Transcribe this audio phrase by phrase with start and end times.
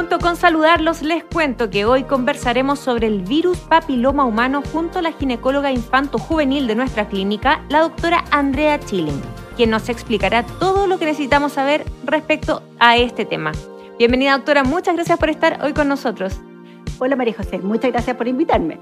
[0.00, 5.02] Junto con saludarlos, les cuento que hoy conversaremos sobre el virus papiloma humano junto a
[5.02, 9.20] la ginecóloga infanto-juvenil de nuestra clínica, la doctora Andrea Chilling,
[9.58, 13.52] quien nos explicará todo lo que necesitamos saber respecto a este tema.
[13.98, 16.40] Bienvenida, doctora, muchas gracias por estar hoy con nosotros.
[16.98, 18.80] Hola, María José, muchas gracias por invitarme.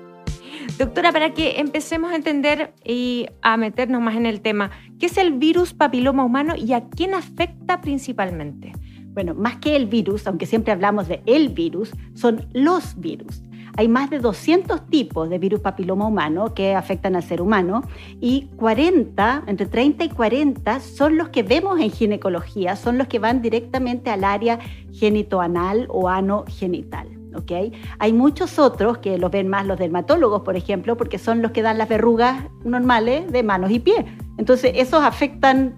[0.78, 5.18] Doctora, para que empecemos a entender y a meternos más en el tema, ¿qué es
[5.18, 8.72] el virus papiloma humano y a quién afecta principalmente?
[9.18, 13.42] Bueno, más que el virus, aunque siempre hablamos de el virus, son los virus.
[13.76, 17.82] Hay más de 200 tipos de virus papiloma humano que afectan al ser humano
[18.20, 23.18] y 40, entre 30 y 40 son los que vemos en ginecología, son los que
[23.18, 24.60] van directamente al área
[24.92, 27.08] genitoanal o ano genital.
[27.34, 27.72] ¿okay?
[27.98, 31.62] Hay muchos otros que los ven más los dermatólogos, por ejemplo, porque son los que
[31.62, 34.04] dan las verrugas normales de manos y pies.
[34.36, 35.74] Entonces, esos afectan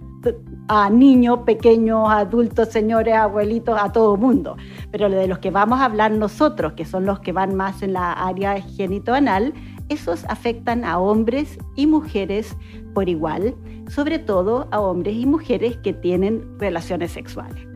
[0.72, 4.56] a niños, pequeños, adultos, señores, abuelitos, a todo mundo.
[4.92, 7.92] Pero de los que vamos a hablar nosotros, que son los que van más en
[7.92, 9.52] la área genitoanal,
[9.88, 12.56] esos afectan a hombres y mujeres
[12.94, 13.56] por igual,
[13.88, 17.66] sobre todo a hombres y mujeres que tienen relaciones sexuales.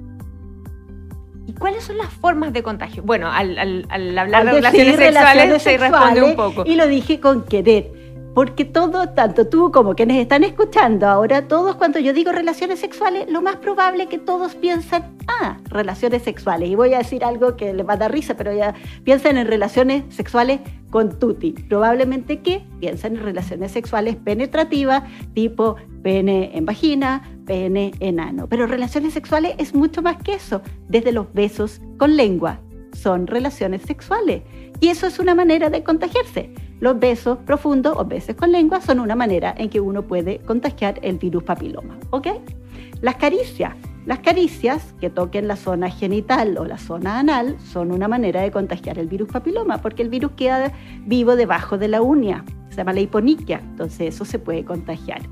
[1.46, 3.02] ¿Y cuáles son las formas de contagio?
[3.02, 3.48] Bueno, al,
[3.90, 6.62] hablar de relaciones sexuales, se responde un poco.
[6.64, 8.03] Y lo dije con querer
[8.34, 13.30] porque todo, tanto tú como quienes están escuchando ahora, todos cuando yo digo relaciones sexuales,
[13.30, 16.68] lo más probable que todos piensan, ah, relaciones sexuales.
[16.68, 18.74] Y voy a decir algo que les va a dar risa, pero ya
[19.04, 21.52] piensan en relaciones sexuales con tutti.
[21.52, 28.48] Probablemente que piensan en relaciones sexuales penetrativas, tipo pene en vagina, pene en ano.
[28.48, 32.58] Pero relaciones sexuales es mucho más que eso, desde los besos con lengua.
[32.92, 34.42] Son relaciones sexuales.
[34.80, 36.52] Y eso es una manera de contagiarse.
[36.84, 40.98] Los besos profundos o besos con lengua son una manera en que uno puede contagiar
[41.00, 41.98] el virus papiloma.
[42.10, 42.26] ¿Ok?
[43.00, 43.74] Las caricias.
[44.04, 48.50] Las caricias que toquen la zona genital o la zona anal son una manera de
[48.50, 50.72] contagiar el virus papiloma porque el virus queda
[51.06, 52.44] vivo debajo de la uña.
[52.68, 55.22] Se llama la hiponiquia, entonces eso se puede contagiar.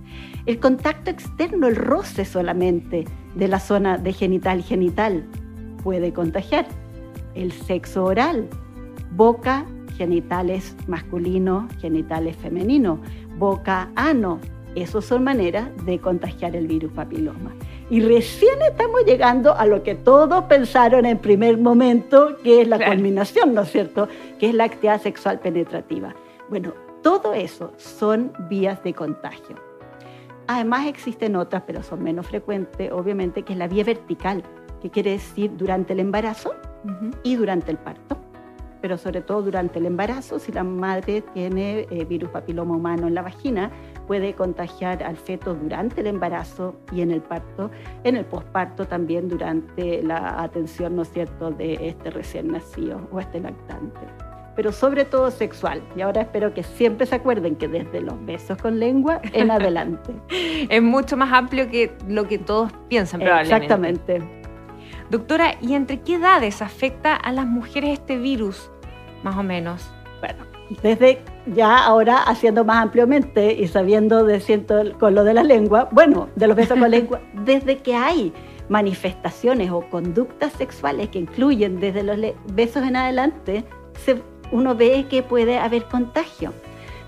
[0.47, 3.05] El contacto externo, el roce solamente
[3.35, 5.27] de la zona de genital genital
[5.83, 6.65] puede contagiar.
[7.35, 8.49] El sexo oral,
[9.11, 12.99] boca genitales masculino, genitales femenino,
[13.39, 14.41] boca, ano.
[14.75, 17.53] Esas son maneras de contagiar el virus papiloma.
[17.91, 22.79] Y recién estamos llegando a lo que todos pensaron en primer momento, que es la
[22.83, 24.09] culminación, ¿no es cierto?
[24.39, 26.15] Que es la actividad sexual penetrativa.
[26.49, 26.73] Bueno,
[27.03, 29.57] todo eso son vías de contagio.
[30.47, 34.43] Además existen otras, pero son menos frecuentes, obviamente, que es la vía vertical,
[34.81, 36.55] que quiere decir durante el embarazo
[37.23, 38.22] y durante el parto
[38.83, 43.15] pero sobre todo durante el embarazo, si la madre tiene eh, virus papiloma humano en
[43.15, 43.71] la vagina,
[44.09, 47.71] puede contagiar al feto durante el embarazo y en el parto,
[48.03, 53.21] en el posparto también durante la atención, ¿no es cierto?, de este recién nacido o
[53.21, 54.01] este lactante.
[54.57, 55.83] Pero sobre todo sexual.
[55.97, 60.13] Y ahora espero que siempre se acuerden que desde los besos con lengua en adelante.
[60.69, 63.65] es mucho más amplio que lo que todos piensan probablemente.
[63.65, 64.43] Exactamente.
[65.13, 68.72] Doctora, ¿y entre qué edades afecta a las mujeres este virus,
[69.23, 69.91] más o menos?
[70.21, 70.45] Bueno,
[70.83, 75.89] desde ya ahora haciendo más ampliamente y sabiendo de cierto, con lo de la lengua,
[75.93, 78.33] bueno, de los besos con lengua, desde que hay
[78.69, 82.17] manifestaciones o conductas sexuales que incluyen desde los
[82.55, 83.65] besos en adelante,
[84.53, 86.53] uno ve que puede haber contagio.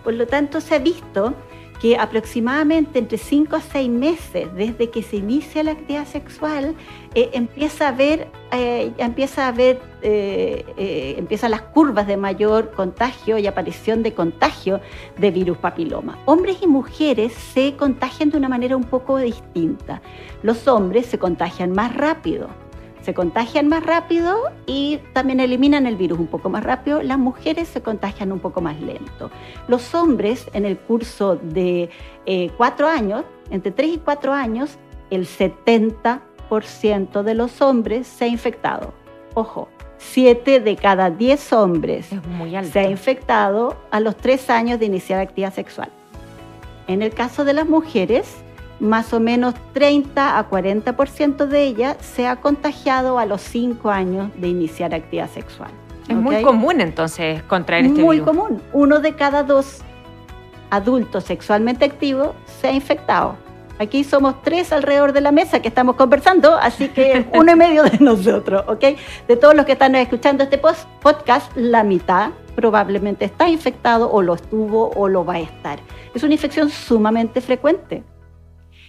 [0.02, 1.34] Por lo tanto, se ha visto
[1.84, 6.74] que aproximadamente entre 5 a 6 meses desde que se inicia la actividad sexual,
[7.14, 13.36] eh, empieza a ver, eh, empieza a ver, eh, empiezan las curvas de mayor contagio
[13.36, 14.80] y aparición de contagio
[15.18, 16.18] de virus papiloma.
[16.24, 20.00] Hombres y mujeres se contagian de una manera un poco distinta.
[20.42, 22.48] Los hombres se contagian más rápido
[23.04, 27.02] se contagian más rápido y también eliminan el virus un poco más rápido.
[27.02, 29.30] Las mujeres se contagian un poco más lento.
[29.68, 31.90] Los hombres en el curso de
[32.26, 34.78] eh, cuatro años, entre tres y cuatro años,
[35.10, 38.94] el 70% de los hombres se ha infectado.
[39.34, 39.68] Ojo,
[39.98, 42.08] siete de cada diez hombres
[42.72, 45.90] se ha infectado a los tres años de iniciar actividad sexual.
[46.86, 48.43] En el caso de las mujeres,
[48.80, 54.30] más o menos 30 a 40% de ella se ha contagiado a los 5 años
[54.36, 55.70] de iniciar actividad sexual.
[56.08, 58.34] Es muy común entonces contraer este muy virus.
[58.34, 58.62] Muy común.
[58.72, 59.80] Uno de cada dos
[60.70, 62.30] adultos sexualmente activos
[62.60, 63.36] se ha infectado.
[63.78, 67.82] Aquí somos tres alrededor de la mesa que estamos conversando, así que uno y medio
[67.82, 68.84] de nosotros, ¿ok?
[69.26, 74.34] De todos los que están escuchando este podcast, la mitad probablemente está infectado o lo
[74.34, 75.80] estuvo o lo va a estar.
[76.14, 78.04] Es una infección sumamente frecuente.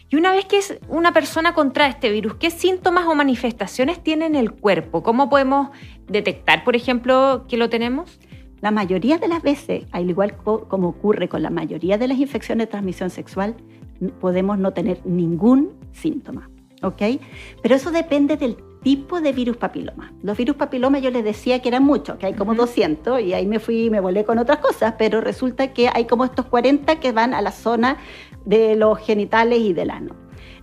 [0.10, 4.36] Y una vez que una persona contrae este virus, ¿qué síntomas o manifestaciones tiene en
[4.36, 5.02] el cuerpo?
[5.02, 5.70] ¿Cómo podemos
[6.08, 8.20] detectar, por ejemplo, que lo tenemos?
[8.62, 12.68] La mayoría de las veces, al igual como ocurre con la mayoría de las infecciones
[12.68, 13.56] de transmisión sexual,
[14.20, 16.50] podemos no tener ningún síntoma.
[16.82, 17.02] ¿Ok?
[17.64, 20.14] Pero eso depende del tipo de virus papiloma.
[20.22, 23.48] Los virus papiloma yo les decía que eran muchos, que hay como 200 y ahí
[23.48, 27.00] me fui y me volé con otras cosas, pero resulta que hay como estos 40
[27.00, 27.98] que van a la zona
[28.46, 30.16] de los genitales y del ano.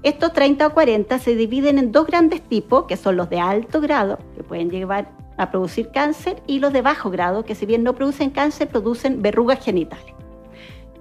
[0.02, 3.81] Estos 30 o 40 se dividen en dos grandes tipos, que son los de alto
[3.81, 7.84] grado, que pueden llevar a producir cáncer, y los de bajo grado, que si bien
[7.84, 10.12] no producen cáncer, producen verrugas genitales.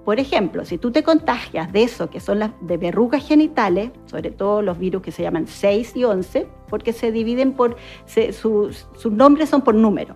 [0.06, 4.32] Por ejemplo, si tú te contagias de eso, que son las de verrugas genitales, sobre
[4.32, 7.78] todo los virus que se llaman 6 y 11, porque se dividen por,
[8.32, 10.16] sus, nombres son por número.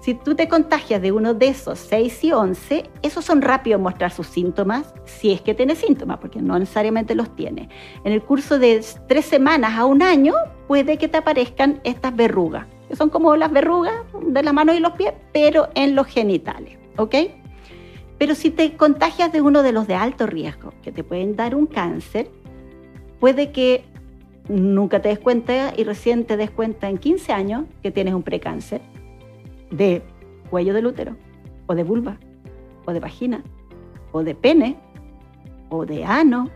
[0.00, 4.12] Si tú te contagias de uno de esos 6 y 11, esos son rápidos mostrar
[4.12, 7.68] sus síntomas, si es que tiene síntomas, porque no necesariamente los tiene.
[8.04, 10.34] En el curso de tres semanas a un año,
[10.68, 14.78] puede que te aparezcan estas verrugas, que son como las verrugas de la mano y
[14.78, 17.14] los pies, pero en los genitales, ¿ok?
[18.18, 21.56] Pero si te contagias de uno de los de alto riesgo, que te pueden dar
[21.56, 22.30] un cáncer,
[23.18, 23.84] puede que
[24.48, 28.22] nunca te des cuenta y recién te des cuenta en 15 años que tienes un
[28.22, 28.80] precáncer
[29.70, 30.02] de
[30.50, 31.16] cuello del útero,
[31.66, 32.18] o de vulva,
[32.86, 33.42] o de vagina,
[34.12, 34.76] o de pene,
[35.68, 36.50] o de ano,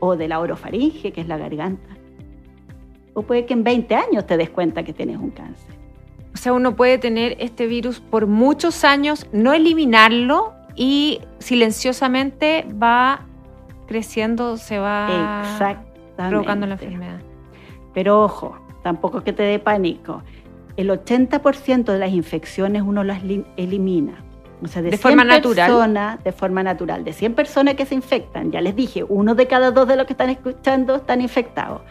[0.00, 1.88] o de la orofaringe, que es la garganta.
[3.14, 5.76] O puede que en 20 años te des cuenta que tienes un cáncer.
[6.34, 13.26] O sea, uno puede tener este virus por muchos años, no eliminarlo, y silenciosamente va
[13.86, 15.68] creciendo, se va
[16.16, 17.20] provocando la enfermedad.
[17.94, 20.22] Pero ojo, tampoco es que te dé pánico.
[20.76, 23.22] El 80% de las infecciones uno las
[23.56, 24.24] elimina.
[24.62, 26.20] O sea, de, forma natural.
[26.22, 27.04] De forma natural.
[27.04, 30.06] De 100 personas que se infectan, ya les dije, uno de cada dos de los
[30.06, 31.82] que están escuchando están infectados.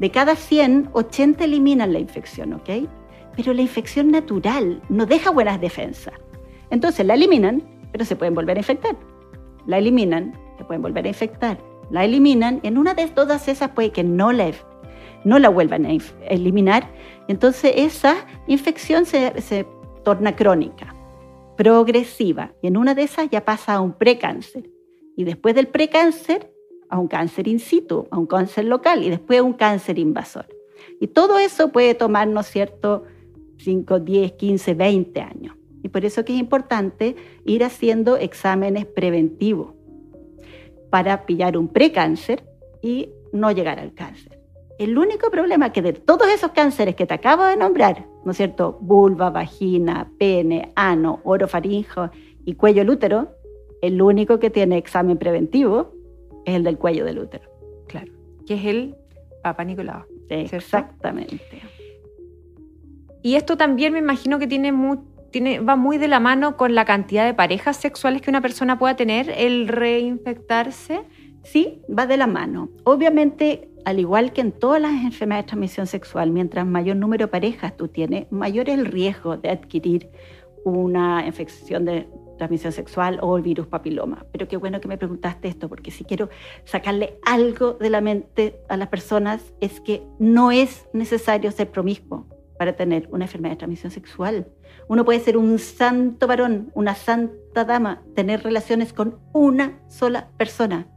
[0.00, 2.68] De cada 100, 80 eliminan la infección, ¿ok?
[3.36, 6.14] Pero la infección natural no deja buenas defensas.
[6.70, 7.62] Entonces la eliminan
[7.96, 8.94] pero se pueden volver a infectar.
[9.66, 11.58] La eliminan, se pueden volver a infectar.
[11.90, 14.52] La eliminan, en una de todas esas puede que no la,
[15.24, 15.90] no la vuelvan a
[16.28, 16.90] eliminar.
[17.28, 19.66] Entonces esa infección se,
[20.04, 20.94] torna crónica,
[21.56, 22.52] progresiva.
[22.62, 24.70] Y en una de esas ya pasa a un precáncer.
[25.16, 26.52] Y después del precáncer,
[26.88, 30.46] a un cáncer in situ, a un cáncer local y después a un cáncer invasor.
[31.00, 33.04] Y todo eso puede tomar, ¿no es cierto?,
[33.58, 35.56] 5, 10, 15, 20 años.
[35.82, 39.72] Y por eso es importante ir haciendo exámenes preventivos
[40.90, 42.44] para pillar un precáncer
[42.82, 44.40] y no llegar al cáncer.
[44.78, 48.32] El único problema es que de todos esos cánceres que te acabo de nombrar, ¿no
[48.32, 48.78] es cierto?
[48.80, 52.10] Vulva, vagina, pene, ano, orofaringe
[52.44, 53.30] y cuello del útero,
[53.80, 55.92] el único que tiene examen preventivo
[56.44, 57.48] es el del cuello del útero.
[57.88, 58.12] Claro.
[58.46, 58.96] Que es el
[59.42, 60.04] Papa Nicolau.
[60.28, 61.62] Exactamente.
[63.22, 65.16] Y esto también me imagino que tiene mucho
[65.68, 68.96] va muy de la mano con la cantidad de parejas sexuales que una persona pueda
[68.96, 71.02] tener, el reinfectarse.
[71.42, 72.70] Sí, va de la mano.
[72.84, 77.30] Obviamente, al igual que en todas las enfermedades de transmisión sexual, mientras mayor número de
[77.30, 80.10] parejas tú tienes, mayor es el riesgo de adquirir
[80.64, 84.26] una infección de transmisión sexual o el virus papiloma.
[84.32, 86.30] Pero qué bueno que me preguntaste esto, porque si quiero
[86.64, 92.26] sacarle algo de la mente a las personas es que no es necesario ser promiscuo
[92.58, 94.48] para tener una enfermedad de transmisión sexual.
[94.88, 100.88] Uno puede ser un santo varón, una santa dama, tener relaciones con una sola persona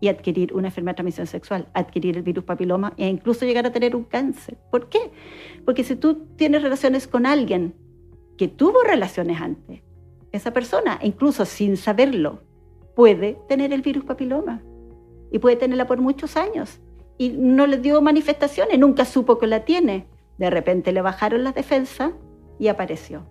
[0.00, 3.72] y adquirir una enfermedad de transmisión sexual, adquirir el virus papiloma e incluso llegar a
[3.72, 4.58] tener un cáncer.
[4.70, 5.10] ¿Por qué?
[5.64, 7.74] Porque si tú tienes relaciones con alguien
[8.36, 9.82] que tuvo relaciones antes,
[10.32, 12.40] esa persona, incluso sin saberlo,
[12.94, 14.62] puede tener el virus papiloma
[15.30, 16.80] y puede tenerla por muchos años
[17.18, 20.06] y no le dio manifestaciones, nunca supo que la tiene
[20.38, 22.12] de repente le bajaron las defensas
[22.58, 23.26] y apareció.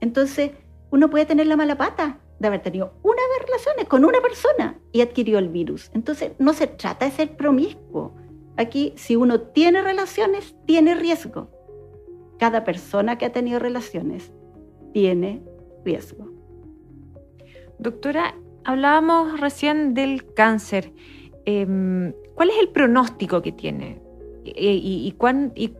[0.00, 0.52] Entonces,
[0.90, 2.94] uno puede tener la mala pata de haber tenido
[3.88, 5.90] con una persona y adquirió el virus.
[5.94, 8.14] Entonces, no se trata de ser promiscuo.
[8.56, 11.50] Aquí, si uno tiene relaciones, tiene riesgo.
[12.38, 14.32] Cada persona que ha tenido relaciones
[14.92, 15.42] tiene
[15.84, 16.30] riesgo.
[17.78, 20.92] Doctora, hablábamos recién del cáncer.
[21.44, 24.00] Em, ¿Cuál es el pronóstico que tiene?
[24.44, 25.14] ¿Y,
[25.54, 25.76] y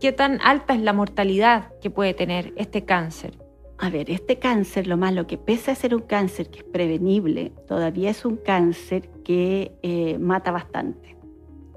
[0.00, 3.43] ¿Qué tan alta es la mortalidad que puede tener este cáncer?
[3.78, 7.52] A ver, este cáncer, lo malo que pese a ser un cáncer que es prevenible,
[7.66, 11.16] todavía es un cáncer que eh, mata bastante.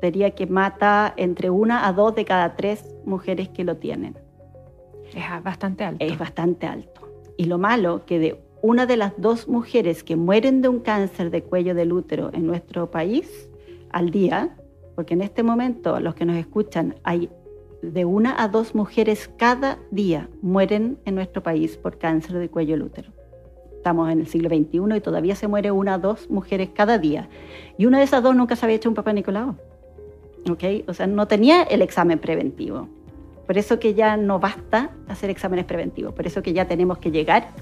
[0.01, 4.15] diría que mata entre una a dos de cada tres mujeres que lo tienen.
[5.13, 6.05] Es bastante alto.
[6.05, 7.09] Es bastante alto.
[7.35, 11.31] Y lo malo que de una de las dos mujeres que mueren de un cáncer
[11.31, 13.49] de cuello del útero en nuestro país
[13.91, 14.55] al día,
[14.95, 17.29] porque en este momento los que nos escuchan hay
[17.81, 22.73] de una a dos mujeres cada día mueren en nuestro país por cáncer de cuello
[22.73, 23.11] del útero.
[23.75, 27.29] Estamos en el siglo XXI y todavía se muere una o dos mujeres cada día.
[27.77, 29.55] Y una de esas dos nunca se había hecho un papá Nicolau.
[30.49, 30.63] ¿Ok?
[30.87, 32.89] O sea, no tenía el examen preventivo.
[33.45, 36.13] Por eso que ya no basta hacer exámenes preventivos.
[36.13, 37.53] Por eso que ya tenemos que llegar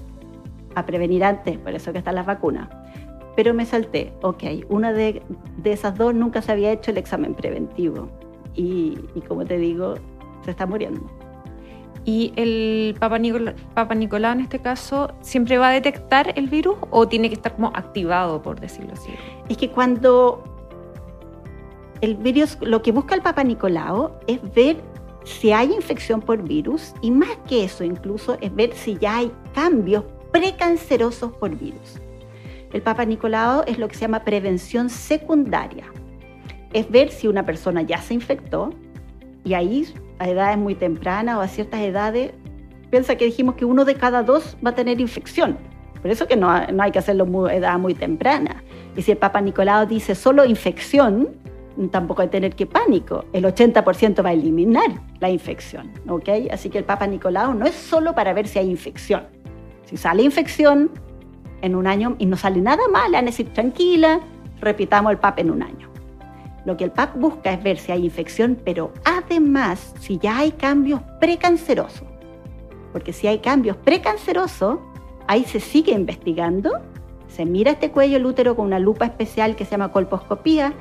[0.74, 1.58] a prevenir antes.
[1.60, 2.70] Por eso que están las vacunas.
[3.36, 4.14] Pero me salté.
[4.24, 5.22] Ok, una de,
[5.58, 8.10] de esas dos nunca se había hecho el examen preventivo.
[8.56, 9.96] Y, y como te digo,
[10.44, 11.02] se está muriendo.
[12.06, 17.30] ¿Y el Papa, Nicolau, en este caso siempre va a detectar el virus o tiene
[17.30, 19.10] que estar como activado, por decirlo así?
[19.50, 20.44] Es que cuando
[22.02, 24.78] el virus, lo que busca el Papa Nicolau es ver
[25.24, 29.32] si hay infección por virus y más que eso incluso es ver si ya hay
[29.56, 32.00] cambios precancerosos por virus.
[32.72, 35.86] El Papa Nicolau es lo que se llama prevención secundaria.
[36.74, 38.72] Es ver si una persona ya se infectó
[39.44, 39.88] y ahí
[40.20, 42.32] a edades muy tempranas o a ciertas edades,
[42.90, 45.58] piensa que dijimos que uno de cada dos va a tener infección.
[46.02, 48.64] Por eso que no, hay que hacerlo a edad muy temprana.
[48.96, 51.30] Y si el Papa Nicolau dice solo infección,
[51.92, 53.26] tampoco hay que tener que pánico.
[53.34, 55.92] El 80% va a eliminar la infección.
[56.08, 56.30] ¿ok?
[56.52, 59.24] Así que el Papa Nicolau no es solo para ver si hay infección.
[59.86, 60.92] Si sale infección
[61.62, 64.20] en un año y no sale nada mal, a decir tranquila,
[64.62, 65.85] repitamos el Papa en un año.
[66.66, 70.52] Lo que el PAP busca es ver si hay infección, pero además si ya hay
[70.52, 72.08] cambios precancerosos.
[72.92, 74.80] Porque si hay cambios precancerosos,
[75.28, 76.80] ahí se sigue investigando,
[77.28, 80.74] se mira este cuello del útero con una lupa especial que se llama colposcopía,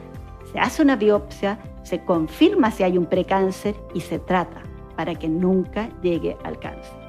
[0.53, 4.62] se hace una biopsia, se confirma si hay un precáncer y se trata
[4.97, 7.05] para que nunca llegue al cáncer.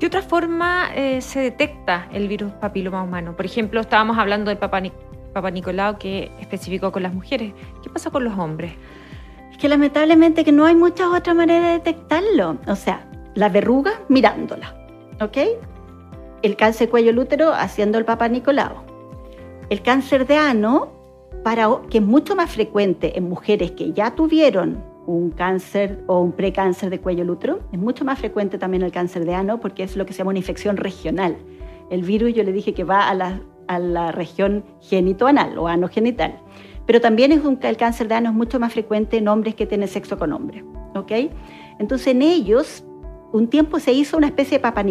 [0.00, 3.36] ¿De otra forma eh, se detecta el virus papiloma humano?
[3.36, 4.80] Por ejemplo, estábamos hablando del papá
[5.32, 7.52] Papa Nicolau que especificó con las mujeres.
[7.82, 8.72] ¿Qué pasa con los hombres?
[9.50, 12.58] Es que lamentablemente que no hay muchas otras maneras de detectarlo.
[12.66, 14.74] O sea, la verruga mirándola,
[15.20, 15.38] ¿ok?
[16.42, 18.82] El cáncer cuello útero haciendo el Papa Nicolau.
[19.70, 20.92] El cáncer de ano,
[21.42, 26.32] para, que es mucho más frecuente en mujeres que ya tuvieron un cáncer o un
[26.32, 29.96] precáncer de cuello útero, es mucho más frecuente también el cáncer de ano porque es
[29.96, 31.36] lo que se llama una infección regional.
[31.90, 33.40] El virus, yo le dije que va a la
[33.74, 36.38] a la región genitoanal o anogenital.
[36.86, 39.66] Pero también es un, el cáncer de ano es mucho más frecuente en hombres que
[39.66, 40.64] tienen sexo con hombres.
[40.94, 41.12] ¿ok?
[41.78, 42.84] Entonces en ellos
[43.32, 44.84] un tiempo se hizo una especie de Papa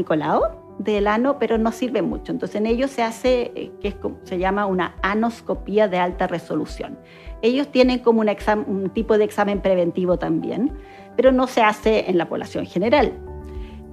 [0.79, 2.31] del ano, pero no sirve mucho.
[2.31, 6.97] Entonces en ellos se hace, eh, que se llama una anoscopía de alta resolución.
[7.43, 10.73] Ellos tienen como un tipo de examen preventivo también,
[11.15, 13.13] pero no se hace en la población general.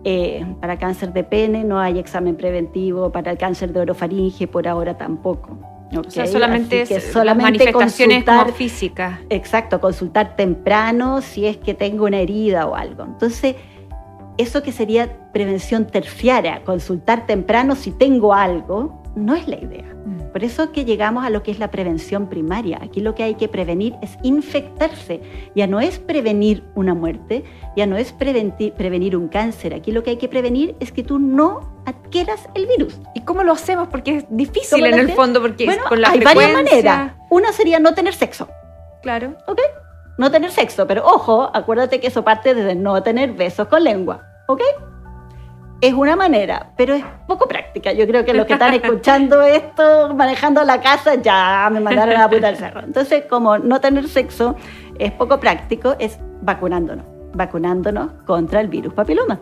[0.05, 4.69] Eh, para cáncer de pene no hay examen preventivo, para el cáncer de orofaringe por
[4.69, 5.59] ahora tampoco.
[5.97, 9.21] O sea, solamente, es, solamente manifestaciones como físicas.
[9.31, 13.05] Exacto, consultar temprano si es que tengo una herida o algo.
[13.05, 13.57] Entonces,
[14.37, 19.95] eso que sería prevención terciaria, consultar temprano si tengo algo, no es la idea.
[20.05, 20.33] Mm.
[20.33, 22.79] Por eso que llegamos a lo que es la prevención primaria.
[22.83, 25.21] Aquí lo que hay que prevenir es infectarse.
[25.55, 27.45] Ya no es prevenir una muerte,
[27.77, 29.75] ya no es prevenir un cáncer.
[29.75, 33.01] Aquí lo que hay que prevenir es que tú no adquieras el virus.
[33.15, 33.89] ¿Y cómo lo hacemos?
[33.89, 37.15] Porque es difícil en el fondo, porque bueno, con la hay varias maneras.
[37.31, 38.49] Una sería no tener sexo.
[39.03, 39.37] Claro.
[39.47, 39.61] ¿Ok?
[40.19, 44.27] No tener sexo, pero ojo, acuérdate que eso parte desde no tener besos con lengua.
[44.49, 44.63] ¿Ok?
[45.81, 47.93] Es una manera, pero es poco práctica.
[47.93, 52.23] Yo creo que los que están escuchando esto, manejando la casa, ya me mandaron a
[52.23, 52.81] la puta del cerro.
[52.81, 54.57] Entonces, como no tener sexo
[54.99, 59.41] es poco práctico, es vacunándonos, vacunándonos contra el virus papiloma.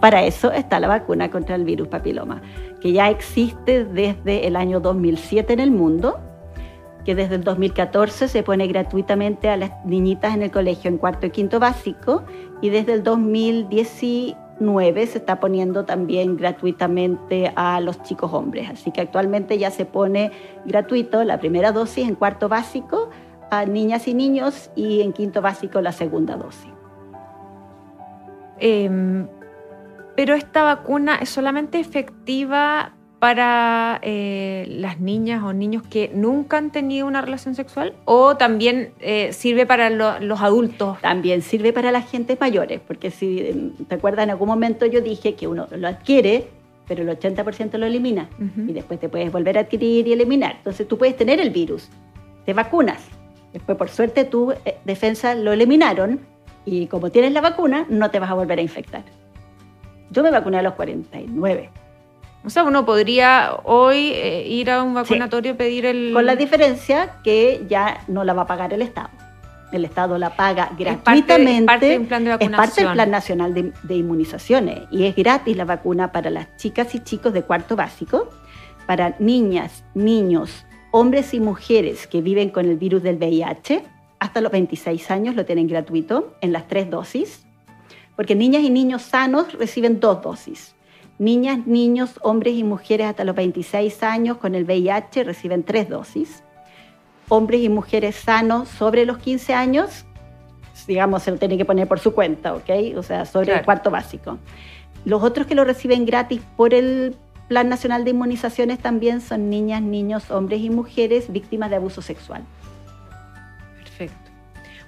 [0.00, 2.42] Para eso está la vacuna contra el virus papiloma,
[2.80, 6.18] que ya existe desde el año 2007 en el mundo,
[7.04, 11.26] que desde el 2014 se pone gratuitamente a las niñitas en el colegio en cuarto
[11.26, 12.24] y quinto básico,
[12.60, 18.70] y desde el 2019 9 se está poniendo también gratuitamente a los chicos hombres.
[18.70, 20.32] Así que actualmente ya se pone
[20.64, 23.10] gratuito la primera dosis en cuarto básico
[23.50, 26.72] a niñas y niños y en quinto básico la segunda dosis.
[28.58, 29.28] Em,
[30.16, 32.95] pero esta vacuna es solamente efectiva
[33.26, 38.92] para eh, las niñas o niños que nunca han tenido una relación sexual o también
[39.00, 41.00] eh, sirve para los adultos?
[41.00, 45.00] También sirve para las gentes mayores, porque si em, te acuerdas en algún momento yo
[45.00, 46.46] dije que uno lo adquiere,
[46.86, 48.28] pero el 80% lo elimina
[48.68, 50.54] y después te puedes volver a adquirir y eliminar.
[50.58, 51.88] Entonces tú puedes tener el virus,
[52.44, 53.02] te vacunas
[53.52, 56.20] Después, por suerte, tu eh, defensa lo eliminaron
[56.64, 59.02] y como tienes la vacuna, no te vas a volver a infectar.
[60.10, 61.70] Yo me vacuné a los 49.
[62.46, 66.12] O sea, uno podría hoy eh, ir a un vacunatorio y pedir el...
[66.12, 69.10] Con la diferencia que ya no la va a pagar el Estado.
[69.72, 71.58] El Estado la paga gratuitamente.
[71.58, 72.36] Es parte, del plan de.
[72.38, 76.56] Es parte del Plan Nacional de, de, Inmunizaciones y es gratis la vacuna para las
[76.56, 78.30] chicas y chicos de cuarto básico,
[78.86, 83.82] para niñas, niños, hombres y mujeres que viven con el virus del VIH.
[84.20, 87.44] Hasta los 26 años lo tienen gratuito en las tres dosis,
[88.14, 90.75] porque niñas y niños sanos reciben dos dosis
[91.18, 96.42] Niñas, niños, hombres y mujeres hasta los 26 años con el VIH reciben tres dosis.
[97.28, 100.04] Hombres y mujeres sanos sobre los 15 años,
[100.86, 102.70] digamos, se lo tienen que poner por su cuenta, ¿ok?
[102.96, 104.38] O sea, sobre el cuarto básico.
[105.04, 107.16] Los otros que lo reciben gratis por el
[107.48, 112.44] Plan Nacional de Inmunizaciones también son niñas, niños, hombres y mujeres víctimas de abuso sexual.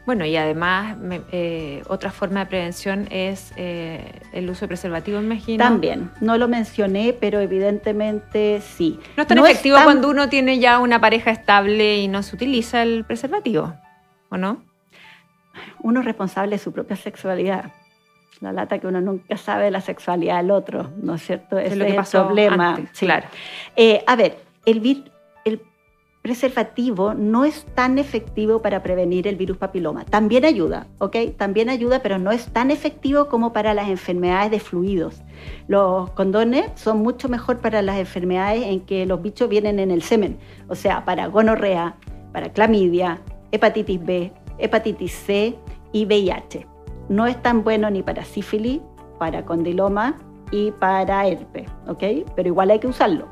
[0.09, 0.97] Bueno, y además
[1.33, 5.63] eh, otra forma de prevención es eh, el uso de preservativo, imagino.
[5.63, 8.99] También, no lo mencioné, pero evidentemente sí.
[9.19, 12.83] No es tan efectivo cuando uno tiene ya una pareja estable y no se utiliza
[12.83, 13.75] el preservativo,
[14.31, 14.63] ¿o no?
[15.81, 17.71] Uno es responsable de su propia sexualidad.
[18.41, 21.59] La lata que uno nunca sabe de la sexualidad del otro, ¿no es cierto?
[21.59, 22.81] Ese es, lo que pasó el problema.
[22.99, 23.27] Claro.
[23.77, 25.11] Eh, a ver, el, el
[26.29, 30.05] preservativo no es tan efectivo para prevenir el virus papiloma.
[30.05, 31.17] También ayuda, ¿ok?
[31.39, 35.23] También ayuda, pero no es tan efectivo como para las enfermedades de fluidos.
[35.69, 40.03] Los condones son mucho mejor para las enfermedades en que los bichos vienen en el
[40.03, 40.37] semen,
[40.69, 41.97] o sea, para gonorrea,
[42.35, 45.57] para clamidia, hepatitis B, hepatitis C
[45.93, 46.67] y VIH.
[47.09, 48.83] No es tan bueno ni para sífilis,
[49.19, 50.19] para condiloma
[50.51, 52.05] y para herpes, ¿ok?
[52.37, 53.27] Pero igual hay que usarlo.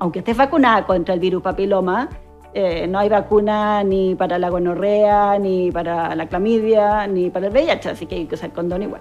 [0.00, 2.10] Aunque estés vacunada contra el virus papiloma,
[2.54, 7.52] eh, no hay vacuna ni para la gonorrea, ni para la clamidia, ni para el
[7.52, 9.00] VIH, así que hay que usar condón igual.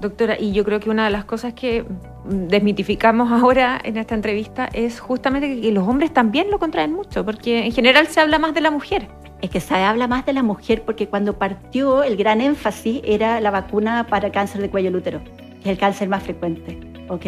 [0.00, 1.84] Doctora, y yo creo que una de las cosas que
[2.24, 7.66] desmitificamos ahora en esta entrevista es justamente que los hombres también lo contraen mucho, porque
[7.66, 9.08] en general se habla más de la mujer.
[9.40, 13.40] Es que se habla más de la mujer porque cuando partió el gran énfasis era
[13.40, 16.91] la vacuna para cáncer de cuello del útero, que es el cáncer más frecuente.
[17.12, 17.26] ¿Ok?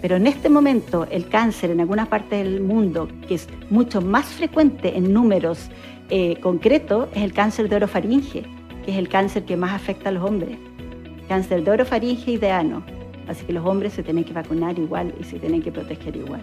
[0.00, 4.26] Pero en este momento el cáncer en algunas partes del mundo, que es mucho más
[4.26, 5.70] frecuente en números
[6.10, 8.42] eh, concretos, es el cáncer de orofaringe,
[8.84, 10.58] que es el cáncer que más afecta a los hombres.
[11.28, 12.82] Cáncer de orofaringe y de ano.
[13.28, 16.42] Así que los hombres se tienen que vacunar igual y se tienen que proteger igual.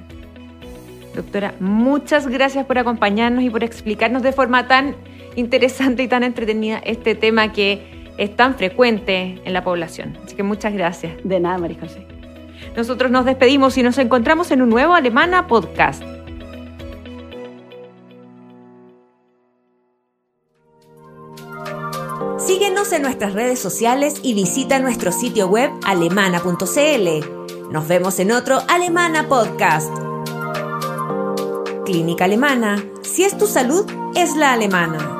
[1.13, 4.95] Doctora, muchas gracias por acompañarnos y por explicarnos de forma tan
[5.35, 10.17] interesante y tan entretenida este tema que es tan frecuente en la población.
[10.23, 11.13] Así que muchas gracias.
[11.25, 12.08] De nada, María José.
[12.75, 16.03] Nosotros nos despedimos y nos encontramos en un nuevo Alemana Podcast.
[22.37, 27.69] Síguenos en nuestras redes sociales y visita nuestro sitio web alemana.cl.
[27.71, 29.93] Nos vemos en otro Alemana Podcast.
[31.85, 32.83] Clínica Alemana.
[33.03, 35.18] Si es tu salud, es la alemana.